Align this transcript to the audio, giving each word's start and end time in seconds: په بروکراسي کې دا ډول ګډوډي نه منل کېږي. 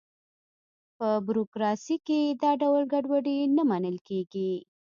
په 0.97 1.09
بروکراسي 1.27 1.95
کې 2.07 2.19
دا 2.41 2.51
ډول 2.61 2.81
ګډوډي 2.93 3.37
نه 3.55 3.63
منل 3.69 3.97
کېږي. 4.07 4.51